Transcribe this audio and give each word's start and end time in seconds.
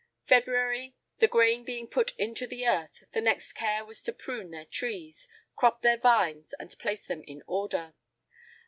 "February. 0.23 0.95
The 1.19 1.27
grain 1.27 1.63
being 1.63 1.85
put 1.87 2.15
into 2.17 2.47
the 2.47 2.67
earth, 2.67 3.03
the 3.11 3.21
next 3.21 3.53
care 3.53 3.85
was 3.85 4.01
to 4.01 4.11
prune 4.11 4.49
their 4.49 4.65
trees, 4.65 5.29
crop 5.55 5.83
their 5.83 5.97
vines, 5.99 6.55
and 6.59 6.75
place 6.79 7.05
them 7.05 7.21
in 7.27 7.43
order. 7.45 7.93